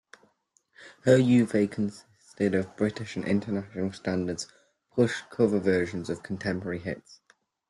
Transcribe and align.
Her 1.03 1.17
oeuvre 1.19 1.67
consisted 1.67 2.55
of 2.55 2.75
British 2.75 3.15
and 3.15 3.23
international 3.23 3.93
standards, 3.93 4.47
plus 4.95 5.13
cover 5.29 5.59
versions 5.59 6.09
of 6.09 6.23
contemporary 6.23 6.79
hits. 6.79 7.21